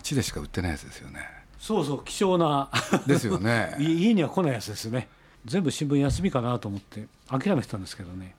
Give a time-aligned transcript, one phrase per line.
[0.00, 1.20] 街でしか売ってないやつですよね。
[1.58, 2.70] そうそう貴重な。
[3.06, 3.74] ですよね。
[3.80, 5.08] 家には来ないやつですね。
[5.44, 8.34] 全部新聞休みかなと思って諦めてたんですけどね。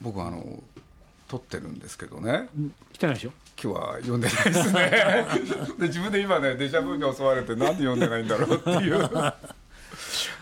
[0.00, 0.62] 僕はあの
[1.28, 2.48] 撮ってるんですけどね。
[2.92, 3.32] 来てないでしょ？
[3.62, 4.90] 今日は読んでないですね。
[5.78, 9.08] で自分で今ねデジャブに襲われてなんで読んでないんだろうっていう。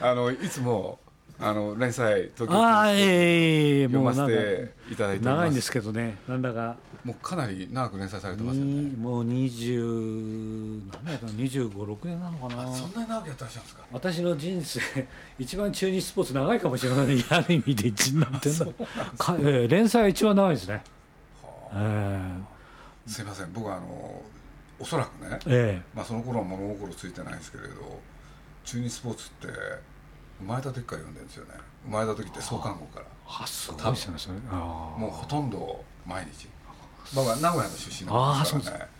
[0.00, 0.98] あのいつも
[1.42, 6.76] あの連載時ああええ読ませていただいて長いんですけどねなんだか。
[7.02, 8.72] もうかなり長く連載されてますよね。
[8.72, 12.70] にもう20何年やったの25、6年なのかな。
[12.74, 13.84] そんなに長くやってらっしゃるんですか？
[13.90, 14.80] 私の人生
[15.38, 18.66] 一番中日スポーツ長いかもしれないある意味で一になってんだ。
[19.16, 20.82] か、えー連載は一番長いですね。
[21.74, 22.20] え
[23.06, 23.52] すいません。
[23.54, 24.22] 僕はあの
[24.78, 25.82] おそらくねええ。
[25.94, 28.00] まあ、その頃は物心ついてないんですけれど
[28.64, 29.58] 中日スポーツって
[30.40, 31.54] 生まれた時から読んでるんですよね。
[31.84, 33.06] 生まれた時って創刊号から。
[33.06, 33.08] え
[33.42, 33.92] あすごい。
[33.92, 34.18] ですよね。
[34.18, 34.54] それあ
[34.98, 36.48] もうほとんど毎日。
[37.14, 38.90] 僕は名古屋の出身なんですからね。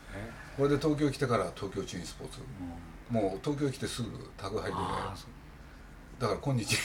[0.56, 2.40] これで東京来てから東京中日スポーツ、
[3.10, 4.76] もう東京来てすぐ宅配で。
[6.18, 6.78] だから今日そ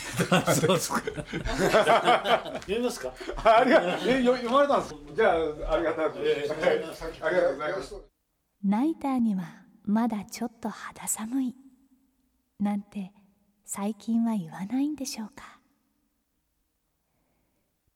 [0.66, 1.02] うですか。
[1.02, 1.20] 読
[2.70, 3.14] みますか？
[3.44, 7.96] ありが読まれたんですじゃあありがありがとうございます。
[8.64, 9.44] ナイターには
[9.84, 11.56] まだちょっと肌寒い。
[12.62, 13.12] なんて
[13.68, 15.58] 最近は言わないんでしょうか？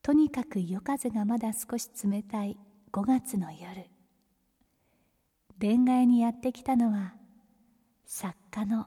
[0.02, 2.56] とにかく夜風がまだ少し冷たい
[2.92, 3.86] 5月の夜。
[5.60, 7.14] 恋愛にやってきたのは
[8.04, 8.86] 作家の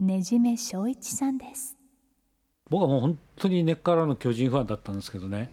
[0.00, 1.76] ねじめ正一さんです。
[2.68, 5.52] 僕はもう本当に根っからの巨人ファンだったんですけどね。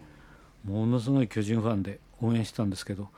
[0.64, 3.10] ものすごい巨人ファンで応援してたんですけど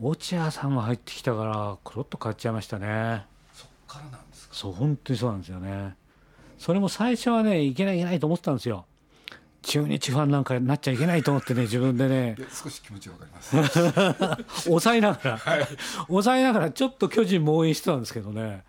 [0.00, 3.24] 落合さんが入ってきたからコロッと変わっちゃいましたね。
[3.52, 4.54] そっからなんですか？
[4.56, 5.94] そう本当にそうなんですよね
[6.62, 8.84] それも最初はねいけないいけないと思ってたんですよ。
[9.62, 12.36] 中日ファンなんかになっちゃいけないと思ってね自分でね。
[12.38, 14.62] で少し気持ちわかります。
[14.70, 15.40] 抑えながら、
[16.06, 18.62] 抑えながらちょっと巨人も応援してたんですけどね。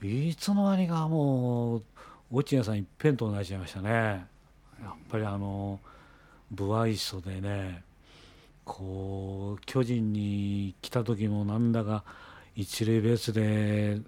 [0.00, 1.82] いつの間にかもう
[2.30, 3.90] 落合さん一辺倒になっちゃいましたね。
[3.90, 4.26] や
[4.90, 5.80] っぱりあの
[6.56, 7.82] 不愛想でね
[8.64, 12.04] こう巨人に来た時もなんだか
[12.54, 14.00] 一塁ベースで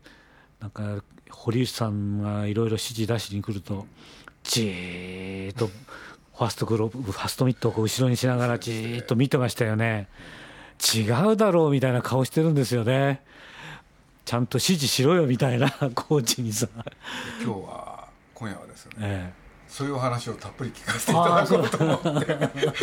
[0.60, 3.86] なんか堀内さんがいろいろ指示出しに来ると
[4.44, 10.08] じーっとファーストグローブファーストミットを後ろにしながらじーっと見てましたよね。
[10.94, 13.22] 違うだろうみたいな顔してるんですよね。
[14.24, 16.68] ちゃんと指示しろよみたいな コーチにさ、
[17.42, 18.92] 今日は今夜はですね。
[19.00, 19.32] え
[19.68, 22.34] そういうお話をたっぷり聞かせていただこうと思って。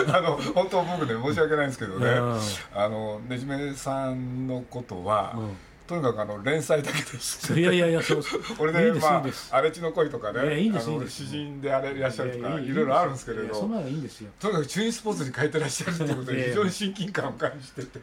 [0.11, 2.39] あの本当僕ね申し訳ないんですけどね、うん。
[2.73, 5.57] あのねじめさんのことは、うん
[5.89, 7.51] とにかくあの連載だけです。
[7.51, 8.41] えいやいやいやそうそう。
[8.55, 9.49] これでいいですまあいいです。
[9.51, 11.15] 荒地の恋とかねいいですあのいいです。
[11.25, 13.55] 詩人であれいらっしゃるとかいろいろあるんですけれど。
[13.55, 14.29] そんなのいいんですよ。
[14.39, 17.99] とにかく中日スポーツに書いてらっしゃるっていうことで非常に親近感を感じてて。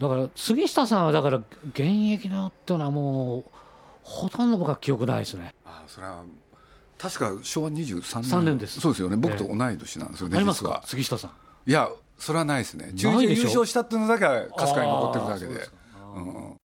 [0.00, 3.44] だから杉下さんはだから現役のっていうのはもう
[4.02, 5.54] ほとんど僕は記憶ないですね。
[5.66, 6.22] あそれは
[6.96, 8.24] 確か昭和23年。
[8.24, 8.80] 三年です。
[8.80, 9.16] そうですよね。
[9.18, 10.82] 僕と同い年なんですよね、ありますか？
[10.86, 11.32] 杉下さん。
[11.66, 12.94] いやそれはないですね。
[12.94, 15.68] 中日優勝したっていうのだけはかすかに残ってるだけで。
[16.16, 16.59] うん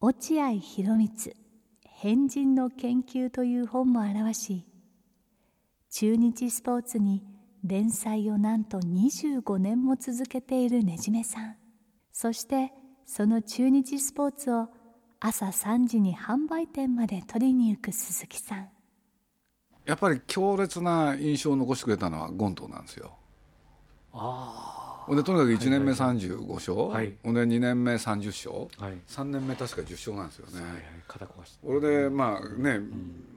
[0.00, 1.08] 落合博満
[1.86, 4.66] 変人の研究という本も表し
[5.90, 7.22] 中日スポーツに
[7.64, 11.56] 連載をなんと25年も続けているねじめさん。
[12.12, 12.72] そして
[13.06, 14.68] その中日スポーツを
[15.20, 18.68] 朝3時に販売店まで取りに行く鈴木さん。
[19.86, 23.16] やっぱり強烈な印象を残してくれたのはゴントなんですよ。
[24.12, 27.14] あほんでとにかく1年目35勝、はい。
[27.22, 28.98] ほんで2年目30勝、あはい。
[29.06, 30.82] 3年目確か10勝なんですよね、はいはい。
[31.06, 31.66] 肩壊して。
[31.66, 32.80] これでまあね、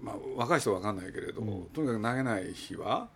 [0.02, 1.42] まあ、若い人は分かんないけれど、
[1.74, 3.10] とにかく投げない日は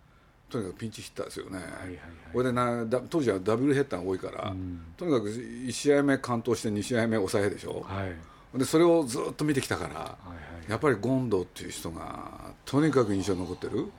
[0.50, 1.98] とにかくピンチヒッターですよね、はいはい
[2.32, 4.54] これでなだ当時はダブルヘッダーが多いから、
[4.96, 8.58] とにかく1試合目完投して2試合目抑えでしょ、はい。
[8.58, 10.34] でそれをずっと見てきたから、はいは
[10.68, 10.70] い。
[10.70, 13.90] やっぱりゴンドっていう人がとにかく印象に残ってる。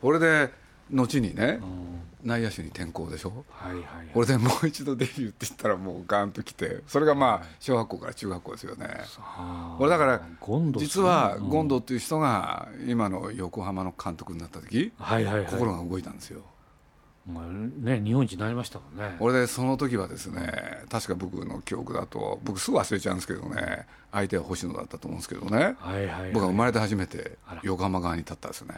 [0.00, 0.50] これで
[0.90, 1.88] 後にねうん。
[2.24, 3.44] 内野手に転向でしょ？
[3.48, 4.06] はいはいはい。
[4.12, 8.88] これでもう一度デビューって言ったらもうガンときてそれがまあ小学校から中学校ですよね。
[9.20, 10.20] あーこれだから
[10.78, 11.50] 実はうん。
[11.50, 15.46] 権藤っていう人が今の横浜の監督になった時はいはいはい。
[15.46, 16.40] 心が動いたんですよ。
[17.32, 19.16] まあね日本一になりましたもんね。
[19.20, 20.52] 俺でその時はですね
[20.90, 25.76] 確か僕の記憶だと僕すぐ忘れちゃうんですけどね相手は星野だったと思うんですけどね。
[25.78, 26.32] はいはいはい。
[26.32, 28.74] 僕は生まれて初めて横浜側に立ったんですね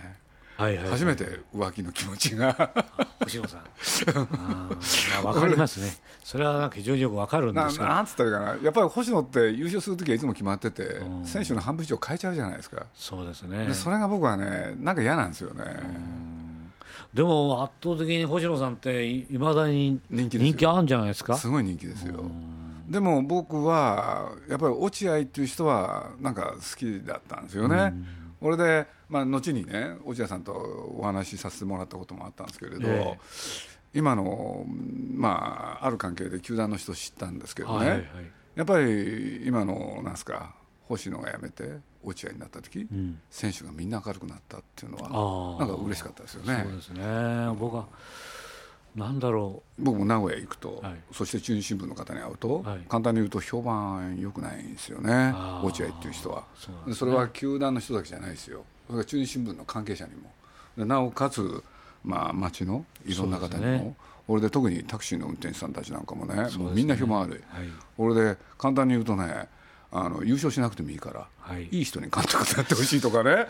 [0.61, 0.93] はいはいはい。
[0.93, 1.25] 初めて
[1.55, 2.71] 浮気の気持ちが。
[3.25, 3.61] 星野さん。
[3.61, 5.91] あーまあわかりますね。
[6.23, 8.47] それはなんか非常によくわかるんでなすがなんつったらいいかな。
[8.63, 12.85] やっぱり星野って優勝する時はいつも決まっててうん選手の半分以上変えちゃうじゃないですか。
[12.95, 13.67] そうですね。
[13.67, 15.65] でそれが僕はねなんか嫌なんですよね。
[17.15, 21.37] でも圧倒的に星野さんっていまだに人気人気あるんじゃないですか？
[21.37, 22.23] すごい人気ですよ。
[22.89, 27.95] でも僕はやっぱり落合っていう人はなんか好きだったんですよね、
[28.41, 33.19] 俺で、まあ、後にね落合さんとお話しさせてもらったこともあったんですけれど、え
[33.93, 34.65] 今の、
[35.15, 38.07] まあ、ある関係で球団の人知ったんですけどね、はいはいはい。
[38.55, 40.55] やっぱり今のなんすか
[40.85, 43.21] 星野が辞めて落合になった時、ん。
[43.31, 45.59] 選手がみんな明るくなったっていうのあはー。
[45.61, 46.61] なんか嬉しかったですよね。
[46.65, 47.03] そうですね。
[47.59, 47.87] 僕は
[48.95, 50.97] なんだろ僕も名古屋行くと、はい。
[51.13, 52.79] そして中日新聞の方に会うと、はい。
[52.89, 55.33] 簡単に言うと評判良くないんですよね
[55.63, 56.45] 落合っていう人は。
[56.57, 58.65] そうなんでそれは球団の人だけじゃないですよ。
[58.87, 60.33] それから中日新聞の関係者にも。
[60.77, 61.63] でなおかつ、
[62.05, 63.97] まあ、町のいろんな方にも、
[64.27, 66.49] 俺で特にタクシーの運転手さんたちなんかもねね。
[66.57, 67.69] もうみんな評判悪い、はい。
[67.99, 69.49] 俺で簡単に言うとね
[69.93, 71.69] あの優勝しなくてもいいから、はい。
[71.71, 73.31] いい人に監督になってほしいとかね。
[73.31, 73.37] ね。
[73.37, 73.45] で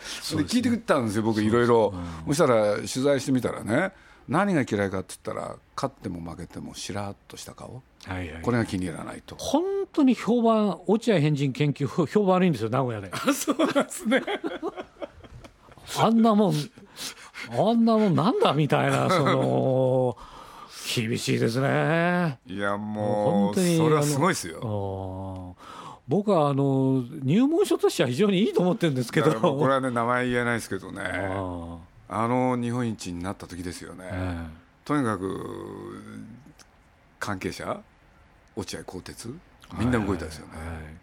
[0.45, 1.95] 聞いてきたんですよ僕いろいろ。
[2.27, 3.93] そしたら取材してみたらね
[4.31, 7.83] 何が嫌いかって言ったら勝っても負けてもしらっとした顔。
[8.07, 8.43] はいはい。
[8.43, 9.35] これが気に入らないと。
[9.37, 13.11] 本当に評判落合変人研究評 評判悪いんですよ名古屋で。
[13.35, 14.23] そうなんですね。
[15.99, 16.55] あんなもん
[17.51, 20.17] あんなもんなんだみたいなその
[20.95, 22.39] 厳しいですね。
[22.47, 25.63] いやももうう本当にそれはすごいですあよー
[26.07, 29.33] 僕はあの入門書としては非常にいいと思ってるんですけど。
[29.41, 31.03] これはね名前言えないですけどね
[32.13, 34.05] ああの日本一になった時ですよね、
[34.85, 36.03] とにかく
[37.21, 37.81] 関係者
[38.57, 39.35] 落合鋼鉄
[39.79, 40.99] みんな動いたですよね、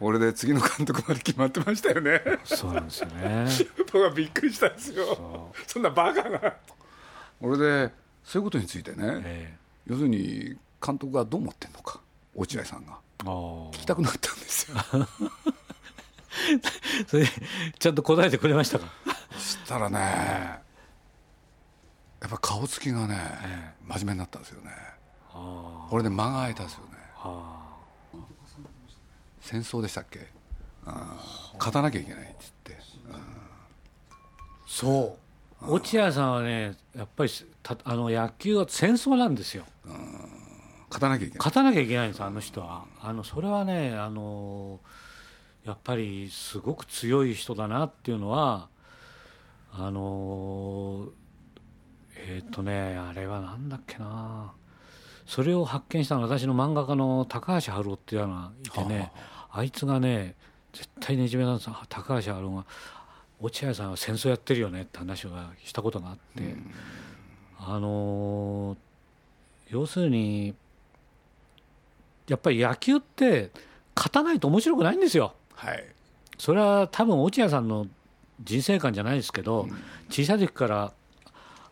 [0.00, 2.22] 俺で次の監督まで決まってましたよね。
[2.44, 3.46] そうなんですよね。
[3.76, 5.52] 僕はびっくりしたんですよ。
[5.66, 6.54] そそんなバカな。
[7.40, 7.92] 俺で
[8.24, 9.56] そういうことについてね、え
[9.86, 12.00] 要するに監督がどう思ってんのか
[12.34, 12.98] 落合さんが。
[13.18, 14.78] 聞きたくなったんですよ。
[17.08, 17.30] それで
[17.78, 18.86] ちゃんと答えてくれましたか？
[19.04, 20.62] そしたらねや
[22.26, 24.70] っぱ顔つきがね、え真面目になったんですよね。
[25.32, 25.86] あ。
[25.90, 26.92] これで間が空いたんですよね。
[29.40, 30.26] 戦争でしたっけ？
[31.58, 32.34] 勝たなきゃいけないって
[32.64, 32.86] 言って。
[34.66, 35.18] そ
[35.62, 35.72] う。
[35.72, 37.30] 落合さんはねやっぱり
[37.62, 39.64] たあの野球は戦争なんですよ。
[40.88, 41.38] 勝たなきゃいけない。
[41.38, 42.84] 勝たなきゃいけないんですあの人は。
[43.00, 44.80] あのそれはねあの
[45.64, 48.68] やっぱりすごく強い人だなっていうのは
[49.72, 51.08] あの
[52.16, 54.52] えっ、とねあれはなんだっけな。
[55.26, 59.10] それを発見したのは私の漫画家の高橋春夫っていうのがいてね
[59.50, 60.36] あいつがね
[60.72, 61.66] 絶対ねじめなんです。
[61.66, 62.64] よ高橋春夫が
[63.40, 65.30] 落合さんは戦争やってるよねって話を
[65.64, 66.54] したことがあって、
[67.58, 68.76] あの
[69.68, 70.54] 要するに
[72.28, 73.50] やっぱり野球って
[73.94, 75.34] 勝たないと面白くないんですよ。
[75.54, 75.84] はい。
[76.38, 77.86] それは多分落合さんの
[78.42, 79.68] 人生観じゃないですけど、
[80.10, 80.92] 小さい時から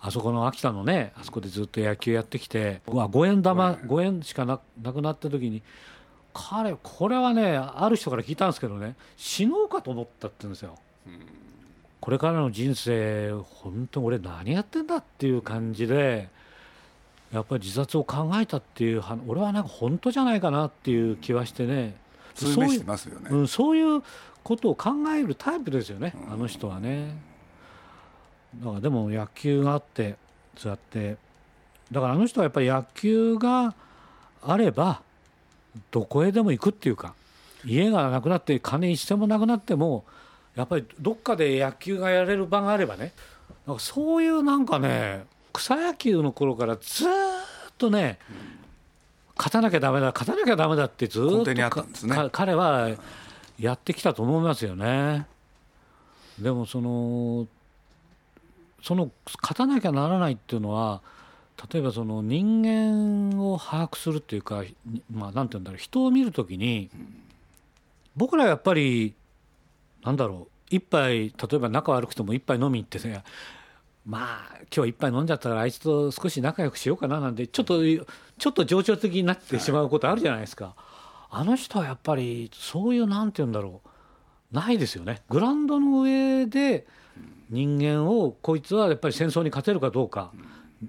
[0.01, 5.63] あそこの秋田のねあそこでずっと野球やってきてうわ5円玉5円しかななくなった時に
[6.35, 10.79] 彼これはねある人から聞いたんですけどね死のうかと思ったって言うんですよ。
[12.01, 16.29] これからの人生本当に俺何やってんだっていう感じで
[17.33, 21.97] やっぱり自殺を考えたっていう話俺はなんか本当じゃないかなっていう気はしてね。
[22.35, 23.31] そういう目してますよね。
[23.31, 24.03] うん、そういう
[24.45, 27.17] ことを考えるタイプですよね、あの人はね。
[28.61, 30.15] だからでも野球があって
[30.57, 31.17] そうやって。
[31.91, 33.75] だからあの人はやっぱり野球が
[34.43, 35.03] あれば
[35.91, 37.15] どこへでも行くっていうか
[37.65, 40.05] 家がなくなって金一銭もなくなっても
[40.55, 43.13] やっぱりどっかで野球がやれる場があればね。
[43.67, 47.11] なんかそういうなんかね草野球の頃からずーっ
[47.79, 48.19] とね、
[49.37, 52.15] 勝たなきゃダメだ勝たなきゃダメだってずーっと根底にあったんですね。
[52.15, 52.91] か彼は
[53.59, 55.27] やってきたと思いますよね。
[56.41, 57.47] でもその
[58.83, 61.01] その勝たなきゃならないっていうのは
[61.73, 64.63] 例えばその人間を把握するっていうか、
[65.11, 66.91] まあ、なんて言うんだろう人を見るときに
[68.17, 69.15] 僕らやっぱり
[70.05, 73.23] なんだろう一杯例えば仲悪くても一杯飲み行ってね
[74.05, 80.75] まあ今日一杯飲んじゃったらあいつと少し仲良くしようかななんてちょっとちょっと情緒的になってしまうことあるじゃないですか、
[81.37, 83.83] あの人はやっぱりそういうなんて言うんだろ
[84.53, 86.87] うないですよねグラウンドの上で
[87.51, 90.33] 人間をこいつはやっぱり戦争に勝てるかどうか、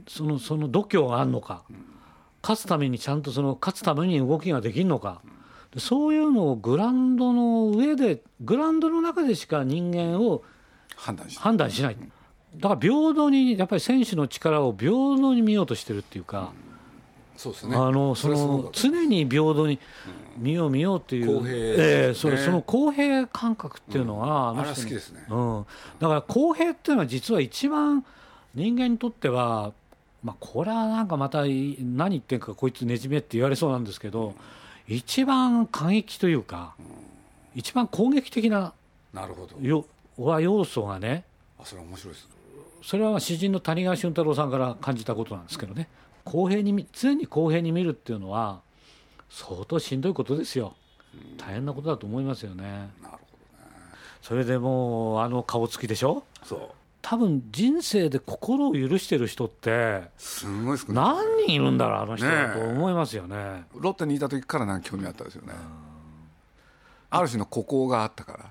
[0.08, 1.64] そのその度胸があるのか、
[2.42, 5.22] 勝つためにちゃんとその勝つために動きができるのか、
[5.78, 10.44] そういうのをグラウンドの上でグラウンドの中でしか人間を
[10.96, 11.98] 判断し判断しない。
[12.56, 16.54] だから平等にやっぱり選手の力を平等に見ようとしてるっていうか、
[17.38, 17.76] そうですね。
[17.76, 19.80] あのその常に平等に
[20.38, 24.86] 見よう見ようっていう、公平ええそれその公平感覚っていうのは、あれはの人に。
[24.86, 25.26] 好きですね。
[25.30, 25.66] うん、
[26.00, 28.06] だから公平っていうのは実は一番
[28.54, 29.74] 人間にとっては、
[30.24, 34.34] まあ、これはなんかまたい何言ってんかこいつねじめって言われそうなんですけど、
[34.88, 36.76] 一番過激というか、
[37.54, 38.74] 一番攻撃的な
[39.14, 39.60] なるほど。
[39.62, 39.86] よ
[40.18, 41.26] は要素がね
[41.60, 42.28] あそれは面白いです
[42.82, 45.88] それは詩人の谷川俊太郎さんから感じたことなんですけどね
[46.26, 48.60] 公平に見常に公平に見るっていうのは
[49.30, 50.76] 相当しんどいことですよ。
[51.38, 52.64] 大変なことだと思いますよね。
[53.02, 53.18] なるほ
[54.22, 56.24] それでもうあの顔つきでしょ？
[56.42, 56.60] どそう。
[57.02, 63.66] 多分人生で心を許してる人ってすごい何人いるんだろうあの人ねえと思いますよね。
[63.76, 65.54] ロッテにいた時からなんか興味あったですよね。
[67.12, 68.46] ある種の孤高があったから。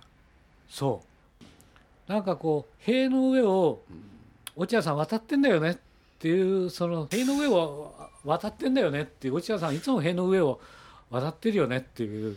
[0.69, 1.03] そ
[2.09, 2.13] う。
[2.13, 3.83] なんかこう塀の上を
[4.55, 5.79] 落合さん渡ってんだよね
[6.15, 7.95] っていうその塀の上を
[8.25, 10.61] 渡ってんだよねっていう落合さんいつも塀の上を
[11.11, 12.37] 渡ってるよねっていう。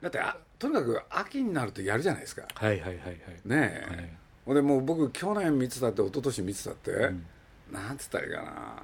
[0.00, 2.42] だってあとにかく秋になるとやるじゃないですか。
[2.54, 3.16] はいはいはいはい。
[3.44, 4.10] ねえ、はい。
[4.44, 7.10] ほんでもう僕去年見てたって一昨年見てたって、
[7.70, 8.82] なんつったらいいかな。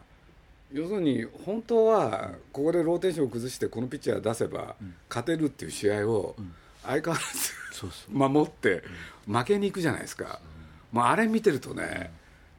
[0.73, 4.75] 要するに本当はここでローテーションを崩してこのピッチャー出せば
[5.09, 6.35] 勝てるっていう試合を
[6.83, 8.83] 相変わらずそうそ守って
[9.27, 10.41] 負けに行くじゃないですか、
[10.91, 12.11] もうあれ見てるとね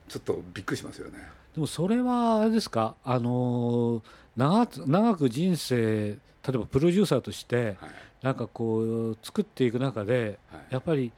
[0.07, 1.17] ちょっとびっくりしますよね
[1.55, 2.95] でもそれはあれですか？
[3.03, 4.01] あのー
[4.35, 6.17] 長く長く人生例
[6.49, 7.75] えばプロデューサーとしてはい。
[8.21, 10.61] なんかこう作っていく中ではい。
[10.71, 11.11] やっぱり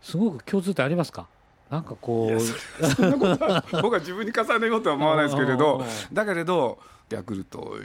[0.00, 1.26] すごく共通点ありますか？
[1.68, 6.78] なんかこいうやそそんなことは僕は自分に重ねようとは思わないですけれどうんだけれど
[7.10, 7.76] ヤクルト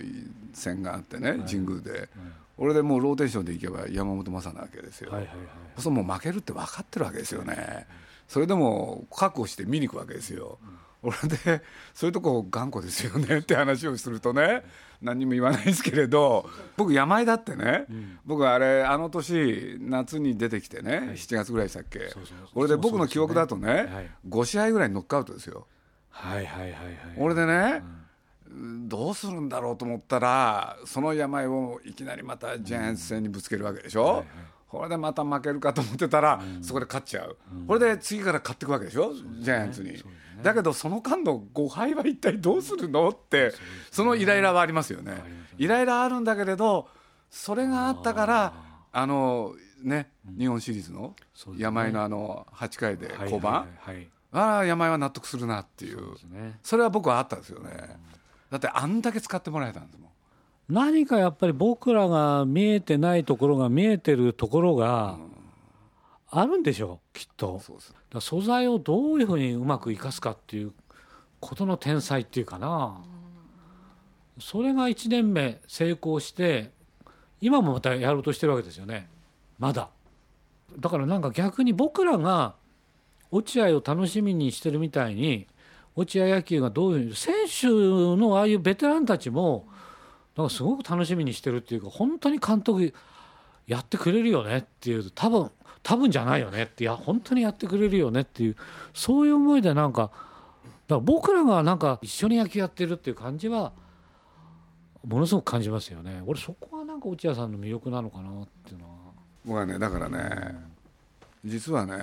[0.53, 2.09] 戦があってね神宮で、
[2.57, 5.37] 俺でもうローテーションでいけば山本昌なわけですよ、はいはいはい。
[5.81, 7.87] そうもう負けるって分かってるわけですよね。
[8.27, 10.59] それでも覚悟して見に行くわけですよ、
[11.05, 11.61] 俺で
[11.93, 14.63] そういうとこ頑固ですよねって話をするとね
[15.01, 17.85] 何にも言わないですけれど僕山井だってね、
[18.25, 22.11] 僕あれあの年夏に出てきてね、7月ぐらいでしたっけ
[22.55, 24.09] 俺で僕の記憶だとねはい。
[24.27, 25.67] 5試合ぐらいノックアウトですよ。
[26.09, 27.83] はいはいはいはい俺でね、
[28.87, 34.23] どうするんだろうと思ったらその病をいきなりまたジャイアンツ戦にぶつけるわけでしょ、
[34.69, 40.01] これでまた負けるかと思ってたら、そこで勝っちゃう、これで次から勝っていくわけでしょ、ジャイアンツに、
[40.43, 43.09] だけどその間の5敗は一体どうするの？
[43.09, 43.53] って
[43.91, 45.13] そのイライラはありますよね。
[45.57, 46.87] イライラあるんだけれど
[47.29, 48.53] それがあったから
[48.91, 51.15] あのね日本シリーズの
[51.57, 53.67] 山井のあの8回で降板、
[54.31, 55.99] ああ山井は納得するなっていう。
[56.63, 57.71] それは僕はあったんですよね。
[58.49, 60.09] だってあんだけ使ってもらえたんですもん。
[60.67, 65.17] 何かやっぱり僕らが見えてないところが見えてるところが
[66.37, 67.61] あるんでしょうきっと。
[68.19, 70.73] 素材をどういうふうにうまく生かすかっていう
[71.39, 73.01] ことの天才っていうかな。
[74.39, 76.71] それが1年目成功して
[77.39, 79.07] 今もまたやろうとしてるわけですよね。
[79.59, 79.89] まだ。
[80.77, 82.55] だからなんか逆に僕らが
[83.31, 85.47] 落合を楽しみにしてるみたいに
[85.95, 89.67] 落合野球がどういう選手のああいうベテランたちも
[90.35, 92.93] なんかすごく楽しみにしてるっていうか本当に監督
[93.67, 95.51] やってくれるよねっていう多分
[95.85, 98.55] 多分じゃないよねっていや本当にやってくれるよねっていう
[98.91, 100.15] そういう思いでなんかだか
[100.95, 103.71] ら僕らがなんか一緒に野球やってるっていう感じは
[105.07, 106.23] ものすごく感じますよね。
[106.25, 108.95] 俺そこはなんか落合さんの魅力なのかなっていうのは。
[109.45, 110.55] 僕はねだからね
[111.45, 111.95] 実はね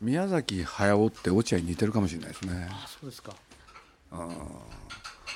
[0.00, 2.68] 宮崎駿って落合に似てるかもしれないですね。
[2.70, 3.34] あそうですか。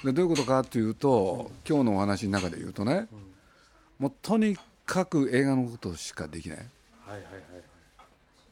[0.02, 3.09] でどういうことかっていうと今日のお話の中で言うとね
[3.99, 6.59] もうとにかく映画のことしかできない
[7.06, 7.42] はいはいはい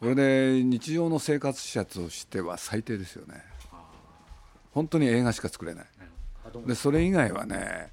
[0.01, 3.43] これで日常の生活者としては最低ですよね。
[4.73, 5.87] 本当に映画しか作れない。
[6.67, 7.91] でそれ以外はね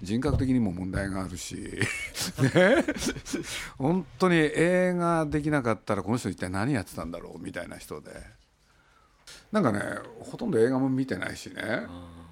[0.00, 1.56] 人格的にも問題があるし、
[2.40, 2.84] ね、
[3.76, 8.10] 本当に映画できなかったらこの人一体何やってたんだろうみたいな人で。
[9.52, 9.80] なんかね
[10.20, 11.86] ほとんど映画も見てないしね。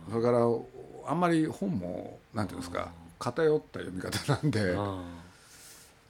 [0.08, 0.38] それから
[1.06, 4.70] あんまり本もなんていうんですか偏った読み方なんで。
[4.70, 5.04] あの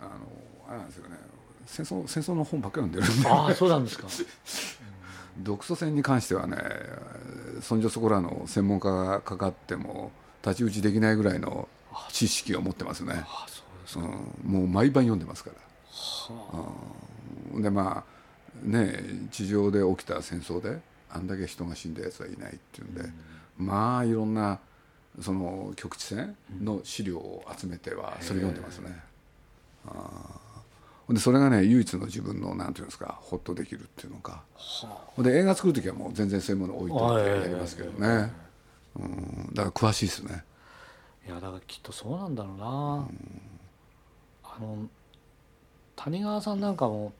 [0.00, 0.08] あ
[0.68, 1.16] あれなんですよね
[1.68, 3.28] 戦争戦争の本ばっかり読んでるんで。
[3.28, 4.08] あそうなんですか。
[5.38, 6.58] 独ソ戦に関してはね
[7.62, 11.68] そんじょそこらの専門家がかかっても太刀打ちできないぐらいの
[12.10, 13.12] 知識を持ってますね。
[13.24, 15.56] あそうですか、うん、もう毎晩読んでますから、
[17.54, 23.02] うん、でまあね地上で起きた戦争であんだけ人が死んだやつはいないっていうんで、
[23.56, 24.58] まあいろんな
[25.20, 29.00] その局地戦の資料を集めてはそれ読んでますね、
[29.86, 30.47] あー
[31.08, 34.42] でそれがね唯一の自分のなんていうんですかホッとできるっていうのか。
[35.18, 38.32] で映画作る時はもう全然そういうもの置いといてやりますけどね、
[38.96, 40.44] うん、だから詳しいですね。
[41.26, 43.08] いやだからきっとそうなんだろうな、
[44.44, 44.88] あの
[45.96, 47.12] 谷川さんなんかも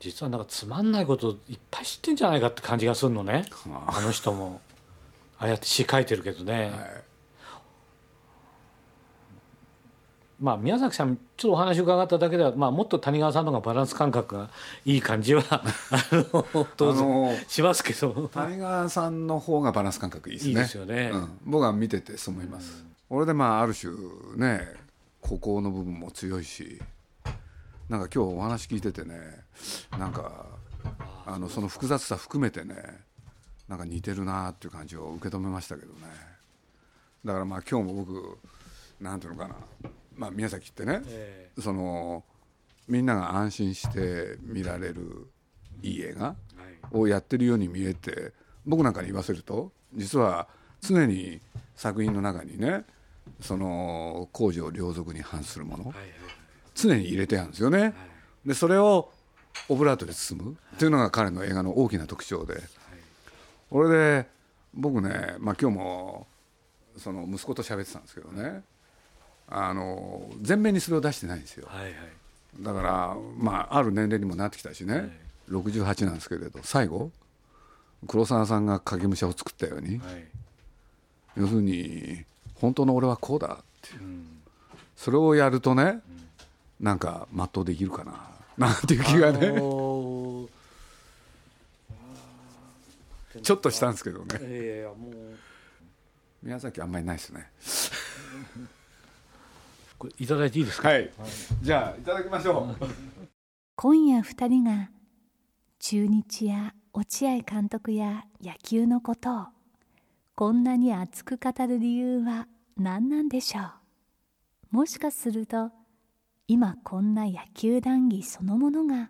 [0.00, 3.44] 実はなんかつまんないこといっぱい知ってんじゃないかって感じがするのね。
[3.86, 4.60] あの人も。
[5.38, 7.11] ああやって詩書いてるけどね、はい
[10.42, 14.50] まあ宮崎さんちょっとお話伺っただけでは、まあ、もっと谷川さんの方がバランス感覚が
[14.84, 15.64] いい感じは あ
[16.12, 18.28] の当然しますけど。
[18.28, 20.50] 谷川さんの方がバランス感覚いいですね。
[20.50, 21.10] いいですよね。
[21.14, 23.92] うん、僕は見ててそう思います、俺でまあある種
[24.36, 24.66] ね
[25.20, 26.82] 孤高の部分も強いし
[27.88, 29.44] なんか今日お話聞いててね
[29.96, 30.46] なんか
[31.24, 32.74] あのその複雑さ含めてね
[33.68, 36.00] なんか似てるなっていう感じを受け止めましたけどね。
[37.24, 38.38] だからまあ今日も僕
[39.00, 39.54] なんていうのかな、
[40.16, 42.24] まあ、宮崎ってね、えその
[42.88, 45.28] みんなが安心して見られる
[45.82, 46.36] いい映画
[46.92, 48.32] をやってるように見えて
[48.66, 50.48] 僕なんかに言わせると実は
[50.80, 51.40] 常に
[51.76, 52.84] 作品の中にね
[53.40, 56.06] その公序良俗に反するものはいはい。
[56.74, 57.94] 常に入れてあるんですよね。
[58.46, 59.10] でそれを
[59.68, 60.56] オブラートで包む。
[60.74, 62.62] っていうのが彼の映画の大きな特徴で。
[63.70, 64.28] これで
[64.74, 66.26] 僕ね、まあ、今日も
[66.96, 68.62] その息子と喋ってたんですけどね
[69.54, 71.66] あの前面にそれを出してないんですよ。
[71.68, 71.94] はいはい。
[72.60, 75.18] だから、まあ、ある年齢にもなってきたしね、
[75.50, 77.10] 68なんですけれど最後
[78.06, 80.24] 黒沢さんが影武者を作ったようにはい。
[81.36, 84.02] 要するに本当の俺はこうだっていう。
[84.02, 84.26] うん。
[84.96, 86.00] それをやるとね、
[86.80, 88.14] なんか全うできるかな
[88.56, 90.48] なんていう気がね、あのー
[93.42, 94.38] ちょっとしたんですけどね。
[94.40, 95.12] いやいやもう。
[96.42, 97.48] 宮崎あんまりないですね
[100.02, 101.08] これいただいていいですか、はい。
[101.62, 102.86] じゃあいただきましょう。
[103.76, 104.90] 今夜二人が
[105.78, 109.46] 中日や落合監督や野球のことを
[110.34, 113.60] こんなに熱く語る理由は何なんでしょ
[114.72, 114.76] う？
[114.76, 115.70] もしかすると
[116.48, 119.08] 今こんな野球談義そのものが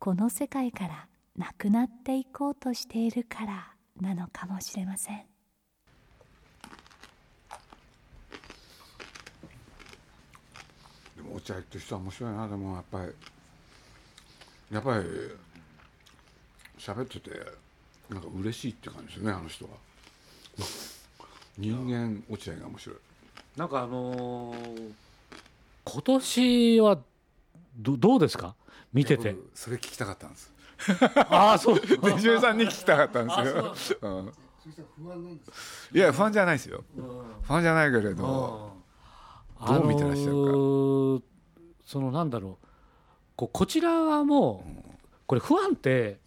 [0.00, 3.68] この世界からなくなっていこうとしているから
[4.00, 5.22] なのかもしれません
[11.34, 13.12] 落合って人は面白いなでもやっぱり
[14.72, 15.04] やっぱり
[16.78, 17.30] 喋ってて
[18.08, 19.70] なんか嬉しいって感じですよねあの人は。
[21.56, 22.96] 人間落合が面白い。
[23.56, 24.92] なんかあのー
[25.86, 26.98] 今年は
[27.76, 28.54] どどうですか？
[28.92, 29.32] 見てて。
[29.32, 30.52] 僕それ聞きたかったんです。
[31.30, 31.80] ああそう。
[31.80, 34.08] 手順さんに聞きたかったんですよ、う。
[34.22, 34.32] ん、
[35.92, 36.84] いや不安じゃないですよ。
[37.42, 38.72] 不安じゃないけれど
[39.66, 40.32] どう見てらっしゃるか。
[40.32, 41.22] あのー
[41.84, 42.66] そのなんだろう。
[43.36, 44.92] こうこちらはもう
[45.26, 46.18] これ不安って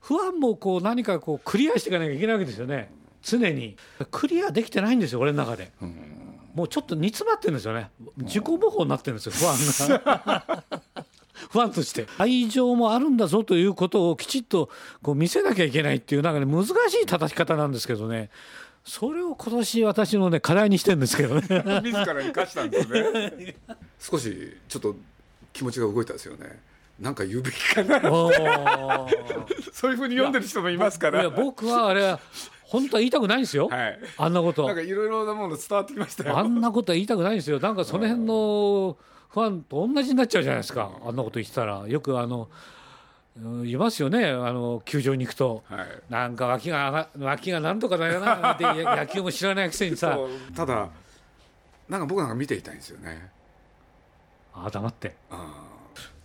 [0.00, 2.92] 不安もこう何かこうクリアしていかなきゃいけないわけですよね。
[3.22, 3.76] 常に。
[4.10, 5.72] クリアできてないんですよ俺の中で。
[6.54, 7.90] もうちょっと煮詰まってるんですよね。
[8.18, 10.64] 自己模倣になってるんですよ不安が。
[11.50, 12.06] 不安として。
[12.18, 14.68] 愛情もあるんだぞということをきちっと
[15.02, 16.70] こう見せなきゃいけないっていうなんかね難し
[17.02, 18.30] い叩き方なんですけどね。
[18.84, 21.42] それを今年私のね課題にしてるんですけどね。
[21.84, 23.56] 自ら生かしたんですね。
[23.98, 24.96] 少しちょっと
[25.52, 26.60] 気持ちが動いたんですよね。
[26.98, 28.00] なんか言うべきかな。
[29.72, 32.20] そういうふうに読んでる人もいますかいらや僕はあれは
[32.64, 33.98] 本当は言いたくないんですよ、はい。
[34.16, 34.66] あんなこと。
[34.66, 36.38] なんかいろいろなもの伝わってきましたよ。
[36.38, 37.58] あんなことは言いたくないんですよ。
[37.58, 38.96] なんかその辺の
[39.28, 40.90] ファンと同じになっちゃうじゃないですか。
[41.04, 41.84] あんなこと言ってたら。
[41.88, 42.48] よくあの
[43.64, 44.26] いますよね。
[44.26, 45.62] あの球場に行くと。
[45.68, 45.88] はい。
[46.08, 48.52] なんか脇が脇がなんとかだよな。
[48.52, 50.18] ってや 野球も知らないくせにさ。
[50.54, 50.88] ただ
[51.88, 53.30] なんか僕なんか見ていたいんですよね。
[54.54, 55.16] あ黙って。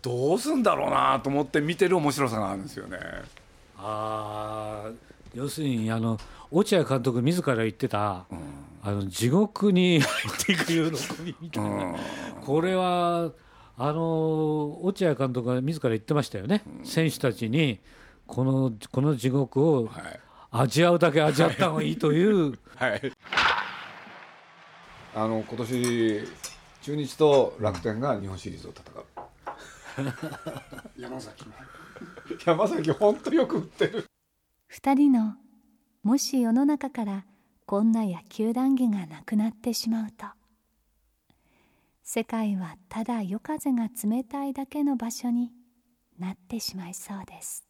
[0.01, 2.99] どうすんだろうなと思って見てる面白さがあるんですよね。
[3.77, 4.95] あー
[5.33, 6.17] 要するにあの
[6.51, 8.25] 落合監督自ら言ってた、
[8.83, 11.95] あの地獄に入っていく喜びみたいな、うん。
[12.45, 13.31] これは
[13.77, 17.79] あの落合監督が自ら言ってましたよね、選手たちに
[18.27, 20.19] このこの地獄をはい。
[20.57, 23.11] 味わうだけ味わった方がいいという、 はい。
[25.13, 26.23] あの今年
[26.81, 29.03] 中日と楽天が日本シリーズを戦う。
[31.01, 31.45] 山崎
[32.45, 34.05] 山崎本当よく打ってる。
[34.67, 35.35] 二人の
[36.03, 37.25] もし世の中から
[37.65, 40.25] こんな野球談義がなくなってしまうと
[42.07, 45.49] 世界はただ夜風が冷たいだけの場所に
[46.19, 47.65] なってしまいそうです。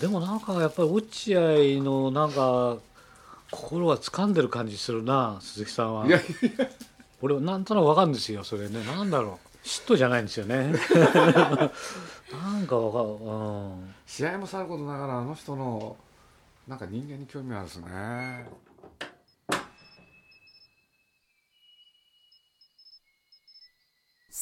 [0.00, 1.40] でもなんかやっぱり落合
[1.84, 2.78] のなんか
[3.50, 6.06] 心は掴んでる感じするな鈴木さんは。
[6.06, 6.20] いやい
[6.58, 6.66] や。
[7.20, 8.82] 俺なんとなくわかるんですよそれね。
[8.84, 9.66] なんだろう。
[9.66, 10.72] 嫉妬じゃないんですよね。
[12.32, 13.32] なんかわかる、う
[13.82, 15.94] ん、試合もさることながらあの人の
[16.66, 18.46] なんか人間に興味あるですね